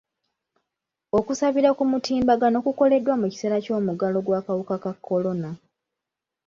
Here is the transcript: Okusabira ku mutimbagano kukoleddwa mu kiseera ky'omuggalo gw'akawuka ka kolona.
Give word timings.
Okusabira 1.17 1.69
ku 1.77 1.83
mutimbagano 1.91 2.57
kukoleddwa 2.65 3.13
mu 3.21 3.25
kiseera 3.31 3.57
ky'omuggalo 3.63 4.17
gw'akawuka 4.25 4.75
ka 4.83 4.91
kolona. 5.05 5.49